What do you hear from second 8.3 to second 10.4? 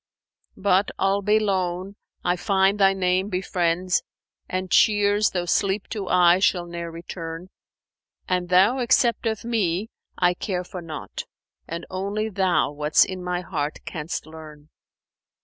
thou accept of me, I